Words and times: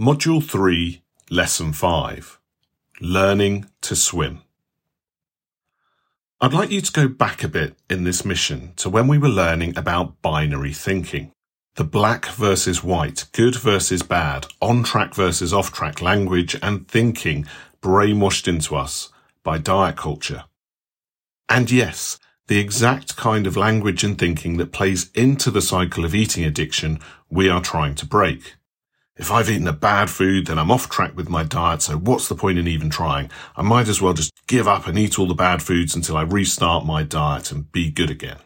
Module 0.00 0.42
3, 0.42 1.02
Lesson 1.28 1.74
5 1.74 2.40
Learning 3.02 3.66
to 3.82 3.94
Swim. 3.94 4.40
I'd 6.40 6.54
like 6.54 6.70
you 6.70 6.80
to 6.80 6.92
go 6.92 7.08
back 7.08 7.44
a 7.44 7.48
bit 7.48 7.76
in 7.90 8.04
this 8.04 8.24
mission 8.24 8.72
to 8.76 8.88
when 8.88 9.06
we 9.06 9.18
were 9.18 9.28
learning 9.28 9.76
about 9.76 10.22
binary 10.22 10.72
thinking. 10.72 11.30
The 11.74 11.84
black 11.84 12.24
versus 12.24 12.82
white, 12.82 13.26
good 13.32 13.54
versus 13.54 14.02
bad, 14.02 14.46
on 14.62 14.82
track 14.82 15.14
versus 15.14 15.52
off 15.52 15.74
track 15.74 16.00
language 16.00 16.56
and 16.62 16.88
thinking 16.88 17.46
brainwashed 17.82 18.48
into 18.48 18.74
us 18.74 19.10
by 19.42 19.58
diet 19.58 19.96
culture. 19.96 20.44
And 21.50 21.70
yes, 21.70 22.18
the 22.46 22.58
exact 22.58 23.16
kind 23.16 23.46
of 23.46 23.58
language 23.58 24.04
and 24.04 24.18
thinking 24.18 24.56
that 24.56 24.72
plays 24.72 25.10
into 25.14 25.50
the 25.50 25.60
cycle 25.60 26.06
of 26.06 26.14
eating 26.14 26.44
addiction 26.44 26.98
we 27.28 27.50
are 27.50 27.60
trying 27.60 27.94
to 27.96 28.06
break. 28.06 28.54
If 29.22 29.30
I've 29.30 29.48
eaten 29.48 29.68
a 29.68 29.72
bad 29.72 30.10
food, 30.10 30.48
then 30.48 30.58
I'm 30.58 30.72
off 30.72 30.88
track 30.88 31.16
with 31.16 31.28
my 31.28 31.44
diet, 31.44 31.80
so 31.80 31.96
what's 31.96 32.26
the 32.26 32.34
point 32.34 32.58
in 32.58 32.66
even 32.66 32.90
trying? 32.90 33.30
I 33.56 33.62
might 33.62 33.86
as 33.86 34.02
well 34.02 34.14
just 34.14 34.32
give 34.48 34.66
up 34.66 34.88
and 34.88 34.98
eat 34.98 35.16
all 35.16 35.28
the 35.28 35.34
bad 35.34 35.62
foods 35.62 35.94
until 35.94 36.16
I 36.16 36.22
restart 36.22 36.84
my 36.84 37.04
diet 37.04 37.52
and 37.52 37.70
be 37.70 37.88
good 37.88 38.10
again. 38.10 38.38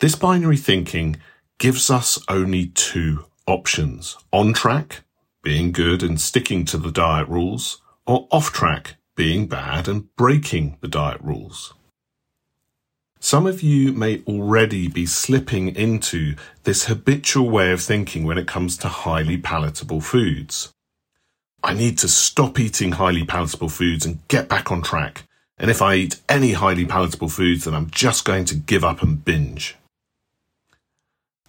This 0.00 0.14
binary 0.14 0.58
thinking 0.58 1.16
gives 1.56 1.90
us 1.90 2.22
only 2.28 2.66
two 2.66 3.24
options. 3.46 4.18
On 4.30 4.52
track, 4.52 5.04
being 5.42 5.72
good 5.72 6.02
and 6.02 6.20
sticking 6.20 6.66
to 6.66 6.76
the 6.76 6.92
diet 6.92 7.26
rules, 7.26 7.80
or 8.06 8.28
off 8.30 8.52
track, 8.52 8.96
being 9.16 9.46
bad 9.46 9.88
and 9.88 10.14
breaking 10.16 10.76
the 10.82 10.88
diet 10.88 11.22
rules. 11.22 11.72
Some 13.24 13.46
of 13.46 13.62
you 13.62 13.94
may 13.94 14.22
already 14.26 14.86
be 14.86 15.06
slipping 15.06 15.74
into 15.74 16.36
this 16.64 16.84
habitual 16.84 17.48
way 17.48 17.72
of 17.72 17.80
thinking 17.80 18.24
when 18.24 18.36
it 18.36 18.46
comes 18.46 18.76
to 18.76 18.88
highly 18.88 19.38
palatable 19.38 20.02
foods. 20.02 20.74
I 21.62 21.72
need 21.72 21.96
to 22.00 22.08
stop 22.08 22.60
eating 22.60 22.92
highly 22.92 23.24
palatable 23.24 23.70
foods 23.70 24.04
and 24.04 24.18
get 24.28 24.46
back 24.46 24.70
on 24.70 24.82
track. 24.82 25.22
And 25.56 25.70
if 25.70 25.80
I 25.80 25.94
eat 25.94 26.20
any 26.28 26.52
highly 26.52 26.84
palatable 26.84 27.30
foods, 27.30 27.64
then 27.64 27.72
I'm 27.72 27.88
just 27.88 28.26
going 28.26 28.44
to 28.44 28.54
give 28.54 28.84
up 28.84 29.02
and 29.02 29.24
binge. 29.24 29.74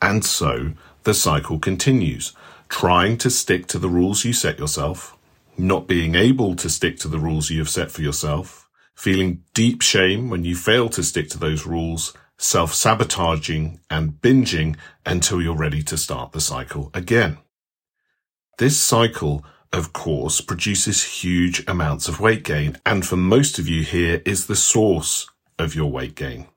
And 0.02 0.23
so 0.23 0.72
the 1.03 1.14
cycle 1.14 1.59
continues, 1.59 2.31
trying 2.70 3.18
to 3.18 3.30
stick 3.30 3.68
to 3.68 3.80
the 3.80 3.90
rules 3.90 4.23
you 4.23 4.31
set 4.31 4.59
yourself, 4.59 5.18
not 5.58 5.88
being 5.88 6.16
able 6.16 6.56
to 6.56 6.70
stick 6.70 6.98
to 7.00 7.09
the 7.09 7.20
rules 7.20 7.50
you 7.50 7.59
have 7.59 7.70
set 7.70 7.92
for 7.92 8.02
yourself, 8.02 8.65
feeling 8.96 9.44
deep 9.54 9.82
shame 9.82 10.30
when 10.30 10.44
you 10.44 10.56
fail 10.56 10.90
to 10.90 11.04
stick 11.04 11.30
to 11.30 11.38
those 11.38 11.66
rules, 11.66 12.14
self-sabotaging 12.38 13.80
and 13.90 14.14
binging 14.22 14.76
until 15.06 15.42
you're 15.42 15.56
ready 15.56 15.84
to 15.84 15.98
start 15.98 16.32
the 16.32 16.42
cycle 16.42 16.90
again. 16.94 17.38
This 18.58 18.80
cycle, 18.80 19.46
of 19.74 19.94
course, 19.94 20.42
produces 20.42 21.22
huge 21.22 21.64
amounts 21.68 22.08
of 22.08 22.20
weight 22.20 22.44
gain 22.44 22.78
and 22.86 23.06
for 23.06 23.18
most 23.18 23.60
of 23.60 23.68
you 23.68 23.84
here 23.84 24.22
is 24.26 24.48
the 24.48 24.56
source 24.56 25.28
of 25.59 25.76
your 25.76 25.92
weight 25.92 26.16
gain. 26.16 26.48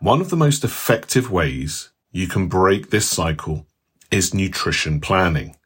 One 0.00 0.20
of 0.20 0.30
the 0.30 0.36
most 0.36 0.64
effective 0.64 1.30
ways 1.30 1.90
you 2.10 2.26
can 2.26 2.48
break 2.48 2.90
this 2.90 3.08
cycle 3.08 3.66
is 4.10 4.34
nutrition 4.34 5.00
planning. 5.00 5.56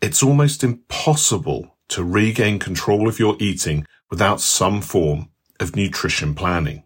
It's 0.00 0.22
almost 0.22 0.62
impossible 0.62 1.76
to 1.88 2.04
regain 2.04 2.58
control 2.58 3.08
of 3.08 3.18
your 3.18 3.36
eating 3.40 3.86
without 4.10 4.40
some 4.40 4.80
form 4.80 5.28
of 5.60 5.76
nutrition 5.76 6.34
planning. 6.34 6.84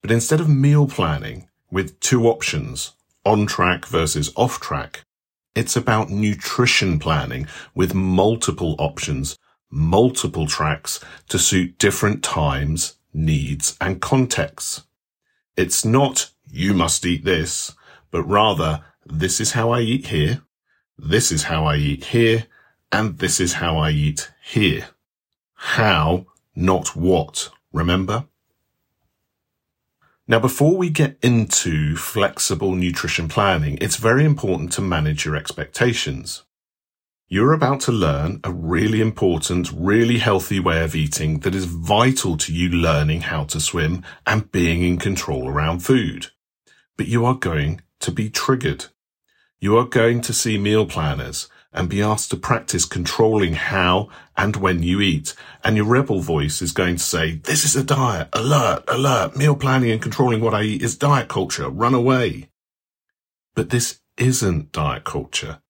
But 0.00 0.10
instead 0.10 0.40
of 0.40 0.48
meal 0.48 0.86
planning 0.86 1.48
with 1.70 1.98
two 2.00 2.26
options, 2.26 2.92
on 3.24 3.46
track 3.46 3.86
versus 3.86 4.32
off 4.36 4.60
track, 4.60 5.04
it's 5.54 5.76
about 5.76 6.10
nutrition 6.10 6.98
planning 6.98 7.46
with 7.74 7.94
multiple 7.94 8.74
options, 8.78 9.38
multiple 9.70 10.46
tracks 10.46 11.00
to 11.28 11.38
suit 11.38 11.78
different 11.78 12.22
times, 12.22 12.96
needs 13.12 13.76
and 13.80 14.00
contexts. 14.00 14.82
It's 15.56 15.84
not 15.84 16.30
you 16.50 16.74
must 16.74 17.04
eat 17.06 17.24
this, 17.24 17.74
but 18.10 18.24
rather 18.24 18.84
this 19.06 19.40
is 19.40 19.52
how 19.52 19.70
I 19.70 19.80
eat 19.80 20.08
here, 20.08 20.42
this 20.98 21.30
is 21.30 21.44
how 21.44 21.66
I 21.66 21.76
eat 21.76 22.04
here, 22.06 22.46
and 22.90 23.18
this 23.18 23.40
is 23.40 23.54
how 23.54 23.78
I 23.78 23.90
eat 23.90 24.32
here. 24.42 24.88
How 25.54 26.26
not 26.54 26.94
what, 26.96 27.50
remember? 27.72 28.26
Now, 30.28 30.38
before 30.38 30.76
we 30.76 30.88
get 30.88 31.18
into 31.22 31.96
flexible 31.96 32.74
nutrition 32.74 33.28
planning, 33.28 33.76
it's 33.80 33.96
very 33.96 34.24
important 34.24 34.72
to 34.72 34.80
manage 34.80 35.24
your 35.24 35.36
expectations. 35.36 36.44
You're 37.28 37.54
about 37.54 37.80
to 37.82 37.92
learn 37.92 38.40
a 38.44 38.52
really 38.52 39.00
important, 39.00 39.72
really 39.74 40.18
healthy 40.18 40.60
way 40.60 40.84
of 40.84 40.94
eating 40.94 41.40
that 41.40 41.54
is 41.54 41.64
vital 41.64 42.36
to 42.36 42.52
you 42.52 42.68
learning 42.68 43.22
how 43.22 43.44
to 43.44 43.58
swim 43.58 44.04
and 44.26 44.52
being 44.52 44.82
in 44.82 44.98
control 44.98 45.48
around 45.48 45.80
food. 45.80 46.26
But 46.96 47.08
you 47.08 47.24
are 47.24 47.34
going 47.34 47.80
to 48.00 48.12
be 48.12 48.28
triggered. 48.28 48.86
You 49.60 49.76
are 49.78 49.86
going 49.86 50.20
to 50.22 50.32
see 50.32 50.58
meal 50.58 50.86
planners 50.86 51.48
and 51.72 51.88
be 51.88 52.02
asked 52.02 52.30
to 52.30 52.36
practice 52.36 52.84
controlling 52.84 53.54
how 53.54 54.08
and 54.36 54.56
when 54.56 54.82
you 54.82 55.00
eat. 55.00 55.34
And 55.64 55.76
your 55.76 55.86
rebel 55.86 56.20
voice 56.20 56.60
is 56.60 56.72
going 56.72 56.96
to 56.96 57.02
say, 57.02 57.36
this 57.36 57.64
is 57.64 57.76
a 57.76 57.84
diet, 57.84 58.28
alert, 58.32 58.84
alert, 58.88 59.36
meal 59.36 59.56
planning 59.56 59.90
and 59.90 60.02
controlling 60.02 60.40
what 60.40 60.54
I 60.54 60.62
eat 60.62 60.82
is 60.82 60.96
diet 60.96 61.28
culture, 61.28 61.68
run 61.68 61.94
away. 61.94 62.50
But 63.54 63.70
this 63.70 64.00
isn't 64.18 64.72
diet 64.72 65.04
culture. 65.04 65.60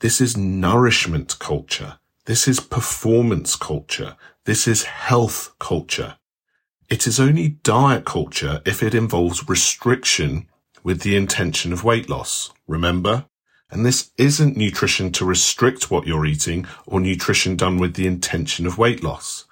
This 0.00 0.20
is 0.20 0.36
nourishment 0.36 1.38
culture. 1.38 1.98
This 2.26 2.46
is 2.46 2.60
performance 2.60 3.56
culture. 3.56 4.16
This 4.44 4.68
is 4.68 4.84
health 4.84 5.54
culture. 5.58 6.16
It 6.88 7.06
is 7.06 7.18
only 7.18 7.48
diet 7.48 8.04
culture 8.04 8.60
if 8.66 8.82
it 8.82 8.94
involves 8.94 9.48
restriction 9.48 10.48
with 10.82 11.00
the 11.02 11.16
intention 11.16 11.72
of 11.72 11.84
weight 11.84 12.10
loss. 12.10 12.52
Remember? 12.66 13.26
And 13.72 13.86
this 13.86 14.10
isn't 14.18 14.54
nutrition 14.54 15.10
to 15.12 15.24
restrict 15.24 15.90
what 15.90 16.06
you're 16.06 16.26
eating 16.26 16.66
or 16.86 17.00
nutrition 17.00 17.56
done 17.56 17.78
with 17.78 17.94
the 17.94 18.06
intention 18.06 18.66
of 18.66 18.76
weight 18.76 19.02
loss. 19.02 19.46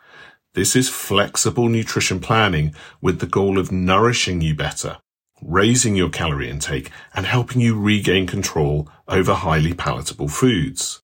This 0.52 0.76
is 0.76 0.90
flexible 0.90 1.70
nutrition 1.70 2.20
planning 2.20 2.74
with 3.00 3.20
the 3.20 3.26
goal 3.26 3.58
of 3.58 3.72
nourishing 3.72 4.42
you 4.42 4.54
better, 4.54 4.98
raising 5.40 5.96
your 5.96 6.10
calorie 6.10 6.50
intake 6.50 6.90
and 7.14 7.24
helping 7.24 7.62
you 7.62 7.80
regain 7.80 8.26
control 8.26 8.90
over 9.08 9.32
highly 9.32 9.72
palatable 9.72 10.28
foods. 10.28 11.00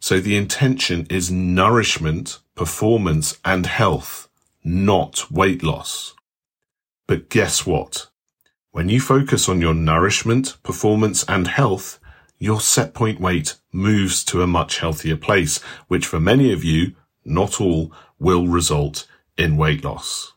So 0.00 0.18
the 0.18 0.36
intention 0.36 1.06
is 1.08 1.30
nourishment, 1.30 2.40
performance 2.56 3.38
and 3.44 3.66
health, 3.66 4.28
not 4.64 5.30
weight 5.30 5.62
loss. 5.62 6.14
But 7.06 7.28
guess 7.28 7.64
what? 7.64 8.08
When 8.72 8.88
you 8.88 9.00
focus 9.00 9.48
on 9.48 9.60
your 9.60 9.74
nourishment, 9.74 10.56
performance 10.64 11.24
and 11.28 11.46
health, 11.46 12.00
your 12.42 12.60
set 12.60 12.92
point 12.92 13.20
weight 13.20 13.54
moves 13.70 14.24
to 14.24 14.42
a 14.42 14.48
much 14.48 14.78
healthier 14.78 15.16
place, 15.16 15.62
which 15.86 16.04
for 16.04 16.18
many 16.18 16.52
of 16.52 16.64
you, 16.64 16.92
not 17.24 17.60
all, 17.60 17.92
will 18.18 18.48
result 18.48 19.06
in 19.38 19.56
weight 19.56 19.84
loss. 19.84 20.32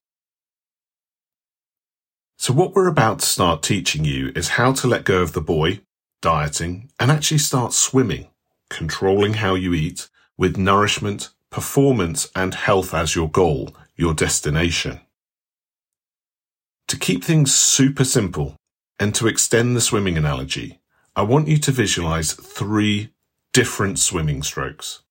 So 2.37 2.53
what 2.53 2.75
we're 2.75 2.87
about 2.87 3.21
to 3.21 3.25
start 3.25 3.63
teaching 3.63 4.05
you 4.05 4.31
is 4.35 4.49
how 4.49 4.71
to 4.73 4.87
let 4.87 5.03
go 5.03 5.23
of 5.23 5.33
the 5.33 5.41
buoy, 5.41 5.81
dieting, 6.21 6.91
and 6.99 7.09
actually 7.09 7.39
start 7.39 7.73
swimming, 7.73 8.27
controlling 8.69 9.35
how 9.35 9.55
you 9.55 9.73
eat 9.73 10.07
with 10.37 10.57
nourishment, 10.57 11.31
performance 11.49 12.29
and 12.35 12.53
health 12.53 12.93
as 12.93 13.15
your 13.15 13.31
goal, 13.31 13.75
your 13.95 14.13
destination. 14.13 14.99
To 16.89 16.99
keep 16.99 17.23
things 17.23 17.55
super 17.55 18.03
simple 18.03 18.57
and 18.99 19.15
to 19.15 19.25
extend 19.25 19.75
the 19.75 19.81
swimming 19.81 20.19
analogy, 20.19 20.81
I 21.17 21.21
want 21.21 21.47
you 21.47 21.57
to 21.59 21.71
visualize 21.71 22.33
three 22.33 23.13
different 23.53 23.99
swimming 23.99 24.43
strokes. 24.43 25.01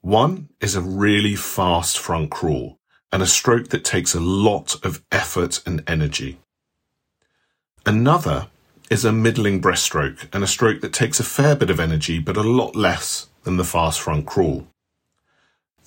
One 0.00 0.50
is 0.60 0.76
a 0.76 0.80
really 0.80 1.34
fast 1.34 1.98
front 1.98 2.30
crawl 2.30 2.78
and 3.10 3.20
a 3.20 3.26
stroke 3.26 3.70
that 3.70 3.84
takes 3.84 4.14
a 4.14 4.20
lot 4.20 4.76
of 4.84 5.02
effort 5.10 5.60
and 5.66 5.82
energy. 5.88 6.38
Another 7.84 8.46
is 8.90 9.04
a 9.04 9.12
middling 9.12 9.60
breaststroke 9.60 10.28
and 10.32 10.44
a 10.44 10.46
stroke 10.46 10.82
that 10.82 10.92
takes 10.92 11.18
a 11.18 11.24
fair 11.24 11.56
bit 11.56 11.70
of 11.70 11.80
energy 11.80 12.20
but 12.20 12.36
a 12.36 12.42
lot 12.42 12.76
less 12.76 13.28
than 13.42 13.56
the 13.56 13.64
fast 13.64 14.00
front 14.00 14.24
crawl. 14.24 14.68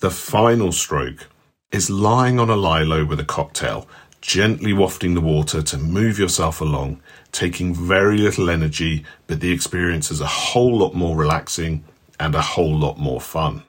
The 0.00 0.10
final 0.10 0.72
stroke 0.72 1.28
is 1.70 1.88
lying 1.88 2.38
on 2.38 2.50
a 2.50 2.56
lilo 2.56 3.06
with 3.06 3.18
a 3.18 3.24
cocktail 3.24 3.88
gently 4.22 4.72
wafting 4.72 5.14
the 5.14 5.20
water 5.20 5.60
to 5.60 5.76
move 5.76 6.18
yourself 6.18 6.60
along, 6.60 7.02
taking 7.32 7.74
very 7.74 8.16
little 8.16 8.48
energy, 8.48 9.04
but 9.26 9.40
the 9.40 9.50
experience 9.50 10.10
is 10.10 10.20
a 10.20 10.26
whole 10.26 10.78
lot 10.78 10.94
more 10.94 11.16
relaxing 11.16 11.84
and 12.18 12.34
a 12.34 12.40
whole 12.40 12.74
lot 12.74 12.98
more 12.98 13.20
fun. 13.20 13.64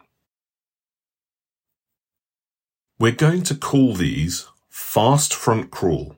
We're 2.99 3.11
going 3.11 3.41
to 3.43 3.55
call 3.55 3.95
these 3.95 4.47
fast 4.69 5.33
front 5.33 5.71
crawl, 5.71 6.15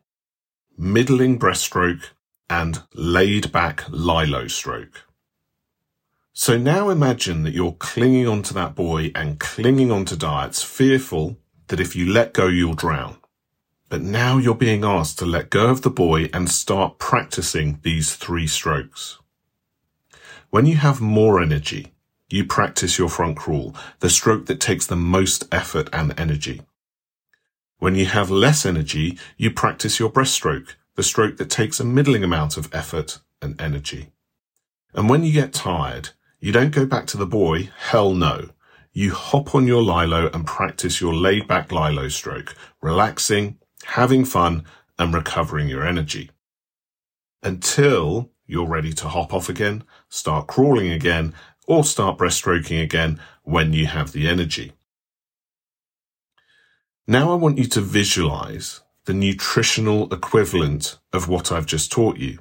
middling 0.77 1.39
breaststroke, 1.39 2.09
and 2.49 2.83
laid 2.93 3.51
back 3.51 3.85
lilo 3.89 4.47
stroke. 4.47 5.03
So 6.33 6.57
now 6.57 6.89
imagine 6.89 7.43
that 7.43 7.53
you're 7.53 7.71
clinging 7.71 8.27
onto 8.27 8.53
that 8.53 8.75
buoy 8.75 9.13
and 9.15 9.39
clinging 9.39 9.91
onto 9.91 10.17
diets, 10.17 10.61
fearful 10.61 11.37
that 11.67 11.79
if 11.79 11.95
you 11.95 12.11
let 12.11 12.33
go, 12.33 12.47
you'll 12.47 12.73
drown. 12.73 13.17
But 13.95 14.01
now 14.01 14.37
you're 14.37 14.55
being 14.55 14.83
asked 14.83 15.19
to 15.19 15.25
let 15.25 15.49
go 15.49 15.67
of 15.67 15.81
the 15.81 15.89
buoy 15.89 16.29
and 16.33 16.51
start 16.51 16.99
practicing 16.99 17.79
these 17.81 18.13
three 18.13 18.45
strokes. 18.45 19.19
When 20.49 20.65
you 20.65 20.75
have 20.75 20.99
more 20.99 21.41
energy, 21.41 21.93
you 22.29 22.43
practice 22.43 22.97
your 22.99 23.07
front 23.07 23.37
crawl, 23.37 23.73
the 24.01 24.09
stroke 24.09 24.47
that 24.47 24.59
takes 24.59 24.85
the 24.85 24.97
most 24.97 25.47
effort 25.49 25.87
and 25.93 26.13
energy. 26.19 26.63
When 27.79 27.95
you 27.95 28.07
have 28.07 28.29
less 28.29 28.65
energy, 28.65 29.17
you 29.37 29.49
practice 29.49 29.97
your 29.97 30.11
breaststroke, 30.11 30.75
the 30.95 31.01
stroke 31.01 31.37
that 31.37 31.49
takes 31.49 31.79
a 31.79 31.85
middling 31.85 32.25
amount 32.25 32.57
of 32.57 32.67
effort 32.75 33.21
and 33.41 33.55
energy. 33.61 34.11
And 34.93 35.09
when 35.09 35.23
you 35.23 35.31
get 35.31 35.53
tired, 35.53 36.09
you 36.41 36.51
don't 36.51 36.75
go 36.75 36.85
back 36.85 37.07
to 37.07 37.17
the 37.17 37.25
buoy, 37.25 37.69
hell 37.77 38.13
no. 38.13 38.49
You 38.91 39.13
hop 39.13 39.55
on 39.55 39.65
your 39.65 39.81
Lilo 39.81 40.29
and 40.33 40.45
practice 40.45 40.99
your 40.99 41.13
laid 41.13 41.47
back 41.47 41.71
Lilo 41.71 42.09
stroke, 42.09 42.57
relaxing, 42.81 43.57
having 43.83 44.25
fun 44.25 44.63
and 44.97 45.13
recovering 45.13 45.67
your 45.67 45.85
energy. 45.85 46.31
Until 47.43 48.31
you're 48.47 48.67
ready 48.67 48.93
to 48.93 49.09
hop 49.09 49.33
off 49.33 49.49
again, 49.49 49.83
start 50.09 50.47
crawling 50.47 50.91
again, 50.91 51.33
or 51.67 51.83
start 51.83 52.17
breaststroking 52.17 52.81
again 52.81 53.19
when 53.43 53.73
you 53.73 53.87
have 53.87 54.11
the 54.11 54.27
energy. 54.27 54.73
Now 57.07 57.31
I 57.31 57.35
want 57.35 57.57
you 57.57 57.65
to 57.65 57.81
visualize 57.81 58.81
the 59.05 59.13
nutritional 59.13 60.11
equivalent 60.13 60.97
of 61.13 61.27
what 61.27 61.51
I've 61.51 61.67
just 61.67 61.91
taught 61.91 62.17
you 62.17 62.39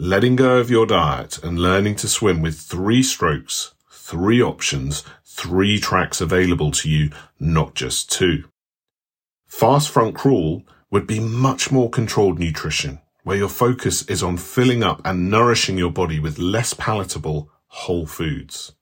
letting 0.00 0.34
go 0.34 0.56
of 0.56 0.70
your 0.70 0.86
diet 0.86 1.44
and 1.44 1.58
learning 1.58 1.94
to 1.94 2.08
swim 2.08 2.40
with 2.40 2.58
three 2.58 3.02
strokes, 3.02 3.74
three 3.90 4.40
options, 4.40 5.04
three 5.26 5.78
tracks 5.78 6.22
available 6.22 6.70
to 6.70 6.88
you, 6.88 7.10
not 7.38 7.74
just 7.74 8.10
two. 8.10 8.49
Fast 9.50 9.90
front 9.90 10.14
crawl 10.14 10.62
would 10.90 11.08
be 11.08 11.18
much 11.18 11.72
more 11.72 11.90
controlled 11.90 12.38
nutrition, 12.38 13.00
where 13.24 13.36
your 13.36 13.48
focus 13.48 14.02
is 14.02 14.22
on 14.22 14.36
filling 14.36 14.84
up 14.84 15.02
and 15.04 15.28
nourishing 15.28 15.76
your 15.76 15.90
body 15.90 16.20
with 16.20 16.38
less 16.38 16.72
palatable 16.72 17.50
whole 17.66 18.06
foods. 18.06 18.72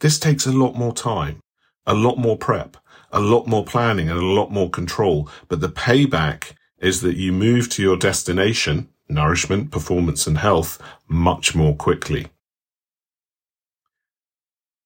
This 0.00 0.18
takes 0.18 0.46
a 0.46 0.52
lot 0.52 0.74
more 0.74 0.94
time, 0.94 1.40
a 1.86 1.92
lot 1.94 2.16
more 2.16 2.38
prep, 2.38 2.78
a 3.12 3.20
lot 3.20 3.46
more 3.46 3.62
planning 3.62 4.08
and 4.08 4.18
a 4.18 4.24
lot 4.24 4.50
more 4.50 4.70
control, 4.70 5.28
but 5.48 5.60
the 5.60 5.68
payback 5.68 6.54
is 6.78 7.02
that 7.02 7.16
you 7.16 7.30
move 7.30 7.68
to 7.70 7.82
your 7.82 7.98
destination 7.98 8.88
nourishment, 9.06 9.70
performance 9.70 10.26
and 10.26 10.38
health 10.38 10.80
much 11.06 11.54
more 11.54 11.76
quickly. 11.76 12.28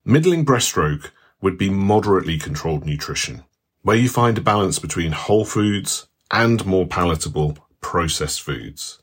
Middling 0.05 0.45
breaststroke 0.45 1.11
would 1.41 1.57
be 1.57 1.71
moderately 1.71 2.37
controlled 2.37 2.85
nutrition, 2.85 3.45
where 3.87 3.97
you 3.97 4.09
find 4.09 4.37
a 4.37 4.41
balance 4.41 4.81
between 4.81 5.12
whole 5.12 5.44
foods 5.44 6.09
and 6.33 6.67
more 6.67 6.88
palatable 6.88 7.56
processed 7.81 8.43
foods. 8.43 9.00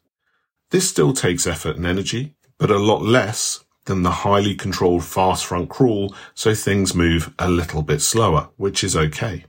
This 0.72 0.90
still 0.90 1.14
takes 1.14 1.48
effort 1.48 1.78
and 1.78 1.86
energy, 1.86 2.36
but 2.58 2.70
a 2.70 2.78
lot 2.78 3.02
less 3.02 3.64
than 3.86 4.04
the 4.04 4.12
highly 4.12 4.56
controlled 4.56 5.06
fast 5.06 5.46
front 5.46 5.70
crawl, 5.70 6.14
so 6.34 6.54
things 6.54 6.94
move 6.94 7.34
a 7.40 7.50
little 7.50 7.82
bit 7.82 8.02
slower, 8.02 8.50
which 8.58 8.84
is 8.84 8.94
okay. 8.94 9.46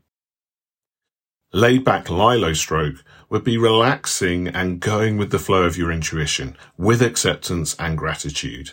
Laid 1.52 1.82
back 1.82 2.08
Lilo 2.08 2.52
stroke 2.52 3.02
would 3.28 3.42
be 3.42 3.58
relaxing 3.58 4.46
and 4.46 4.78
going 4.78 5.16
with 5.16 5.32
the 5.32 5.40
flow 5.40 5.64
of 5.64 5.76
your 5.76 5.90
intuition 5.90 6.56
with 6.78 7.02
acceptance 7.02 7.74
and 7.80 7.98
gratitude. 7.98 8.70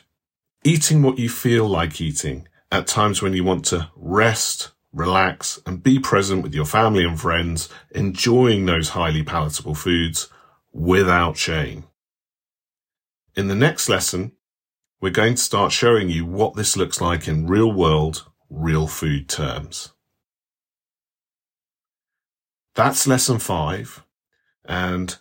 Eating 0.63 1.01
what 1.01 1.17
you 1.17 1.27
feel 1.27 1.67
like 1.67 1.99
eating 1.99 2.47
at 2.71 2.85
times 2.85 3.19
when 3.19 3.33
you 3.33 3.43
want 3.43 3.65
to 3.65 3.89
rest, 3.95 4.69
relax 4.93 5.61
and 5.65 5.83
be 5.83 5.99
present 5.99 6.43
with 6.43 6.53
your 6.53 6.65
family 6.65 7.03
and 7.03 7.19
friends, 7.19 7.69
enjoying 7.91 8.65
those 8.65 8.89
highly 8.89 9.23
palatable 9.23 9.75
foods 9.75 10.27
without 10.71 11.37
shame. 11.37 11.85
In 13.35 13.47
the 13.47 13.55
next 13.55 13.87
lesson, 13.87 14.33
we're 14.99 15.09
going 15.09 15.35
to 15.35 15.41
start 15.41 15.71
showing 15.71 16.09
you 16.09 16.25
what 16.25 16.55
this 16.55 16.75
looks 16.77 17.01
like 17.01 17.27
in 17.27 17.47
real 17.47 17.71
world, 17.71 18.27
real 18.49 18.87
food 18.87 19.29
terms. 19.29 19.93
That's 22.75 23.07
lesson 23.07 23.39
five. 23.39 24.03
And 24.65 25.17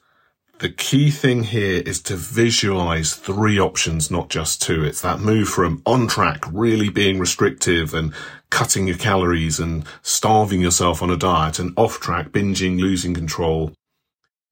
the 0.60 0.68
key 0.68 1.10
thing 1.10 1.42
here 1.42 1.82
is 1.86 2.02
to 2.02 2.14
visualize 2.16 3.14
three 3.14 3.58
options, 3.58 4.10
not 4.10 4.28
just 4.28 4.60
two. 4.60 4.84
It's 4.84 5.00
that 5.00 5.18
move 5.18 5.48
from 5.48 5.82
on 5.86 6.06
track, 6.06 6.44
really 6.52 6.90
being 6.90 7.18
restrictive 7.18 7.94
and 7.94 8.12
cutting 8.50 8.86
your 8.86 8.98
calories 8.98 9.58
and 9.58 9.84
starving 10.02 10.60
yourself 10.60 11.02
on 11.02 11.08
a 11.08 11.16
diet 11.16 11.58
and 11.58 11.72
off 11.76 11.98
track, 11.98 12.28
binging, 12.28 12.78
losing 12.78 13.14
control 13.14 13.72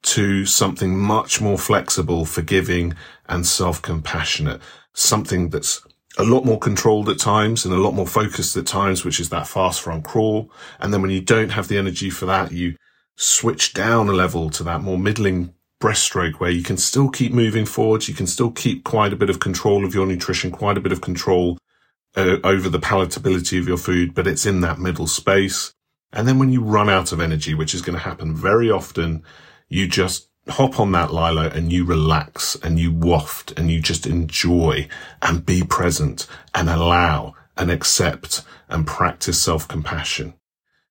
to 0.02 0.46
something 0.46 0.98
much 0.98 1.42
more 1.42 1.58
flexible, 1.58 2.24
forgiving 2.24 2.94
and 3.28 3.46
self-compassionate. 3.46 4.62
Something 4.94 5.50
that's 5.50 5.82
a 6.16 6.24
lot 6.24 6.46
more 6.46 6.58
controlled 6.58 7.10
at 7.10 7.18
times 7.18 7.66
and 7.66 7.74
a 7.74 7.78
lot 7.78 7.92
more 7.92 8.06
focused 8.06 8.56
at 8.56 8.66
times, 8.66 9.04
which 9.04 9.20
is 9.20 9.28
that 9.28 9.46
fast 9.46 9.82
front 9.82 10.04
crawl. 10.04 10.50
And 10.80 10.94
then 10.94 11.02
when 11.02 11.10
you 11.10 11.20
don't 11.20 11.50
have 11.50 11.68
the 11.68 11.76
energy 11.76 12.08
for 12.08 12.24
that, 12.24 12.50
you 12.50 12.76
switch 13.16 13.74
down 13.74 14.08
a 14.08 14.12
level 14.12 14.48
to 14.48 14.62
that 14.62 14.80
more 14.80 14.96
middling 14.96 15.52
breaststroke 15.80 16.34
where 16.34 16.50
you 16.50 16.62
can 16.62 16.76
still 16.76 17.08
keep 17.08 17.32
moving 17.32 17.64
forwards. 17.64 18.08
You 18.08 18.14
can 18.14 18.26
still 18.26 18.50
keep 18.50 18.84
quite 18.84 19.12
a 19.12 19.16
bit 19.16 19.30
of 19.30 19.40
control 19.40 19.84
of 19.84 19.94
your 19.94 20.06
nutrition, 20.06 20.50
quite 20.50 20.76
a 20.76 20.80
bit 20.80 20.92
of 20.92 21.00
control 21.00 21.58
uh, 22.16 22.38
over 22.42 22.68
the 22.68 22.80
palatability 22.80 23.58
of 23.58 23.68
your 23.68 23.76
food, 23.76 24.14
but 24.14 24.26
it's 24.26 24.46
in 24.46 24.60
that 24.62 24.78
middle 24.78 25.06
space. 25.06 25.72
And 26.12 26.26
then 26.26 26.38
when 26.38 26.50
you 26.50 26.62
run 26.62 26.88
out 26.88 27.12
of 27.12 27.20
energy, 27.20 27.54
which 27.54 27.74
is 27.74 27.82
going 27.82 27.96
to 27.96 28.04
happen 28.04 28.34
very 28.34 28.70
often, 28.70 29.22
you 29.68 29.86
just 29.86 30.28
hop 30.48 30.80
on 30.80 30.92
that 30.92 31.12
lilo 31.12 31.48
and 31.48 31.70
you 31.70 31.84
relax 31.84 32.56
and 32.56 32.78
you 32.78 32.92
waft 32.92 33.52
and 33.58 33.70
you 33.70 33.80
just 33.80 34.06
enjoy 34.06 34.88
and 35.20 35.44
be 35.44 35.62
present 35.62 36.26
and 36.54 36.70
allow 36.70 37.34
and 37.56 37.70
accept 37.70 38.42
and 38.68 38.86
practice 38.86 39.40
self-compassion. 39.40 40.34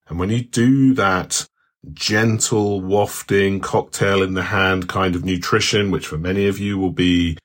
And 0.07 0.19
when 0.19 0.29
you 0.29 0.43
do 0.43 0.93
that, 0.93 1.47
gentle, 1.93 2.81
wafting, 2.81 3.59
cocktail 3.59 4.21
in 4.21 4.33
the 4.33 4.43
hand 4.43 4.89
kind 4.89 5.15
of 5.15 5.23
nutrition, 5.23 5.91
which 5.91 6.07
for 6.07 6.17
many 6.17 6.47
of 6.47 6.59
you 6.59 6.77
will 6.77 6.91
be 6.91 7.37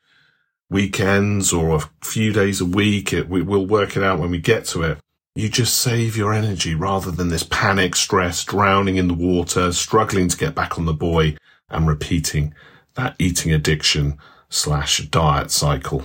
weekends 0.70 1.52
or 1.52 1.76
a 1.76 1.90
few 2.02 2.32
days 2.32 2.60
a 2.60 2.64
week. 2.64 3.12
It, 3.12 3.28
we, 3.28 3.42
will 3.42 3.66
work 3.66 3.96
it 3.96 4.02
out 4.02 4.18
when 4.18 4.30
we 4.30 4.38
get 4.38 4.64
to 4.66 4.82
it. 4.82 4.98
You 5.34 5.48
just 5.48 5.80
save 5.80 6.16
your 6.16 6.32
energy 6.32 6.74
rather 6.74 7.10
than 7.10 7.28
this 7.28 7.42
panic, 7.42 7.96
stress, 7.96 8.44
drowning 8.44 8.96
in 8.96 9.08
the 9.08 9.14
water, 9.14 9.72
struggling 9.72 10.28
to 10.28 10.36
get 10.36 10.54
back 10.54 10.78
on 10.78 10.84
the 10.84 10.92
buoy 10.92 11.38
and 11.70 11.88
repeating 11.88 12.54
that 12.94 13.16
eating 13.18 13.52
addiction 13.52 14.18
slash 14.50 15.06
diet 15.08 15.50
cycle. 15.50 16.04